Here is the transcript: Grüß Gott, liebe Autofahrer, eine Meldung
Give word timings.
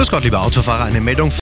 Grüß 0.00 0.10
Gott, 0.10 0.24
liebe 0.24 0.40
Autofahrer, 0.40 0.84
eine 0.84 1.02
Meldung 1.02 1.30